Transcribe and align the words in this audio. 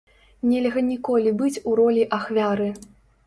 Нельга 0.51 0.81
ніколі 0.87 1.33
быць 1.43 1.61
у 1.71 1.75
ролі 1.79 2.07
ахвяры. 2.19 2.69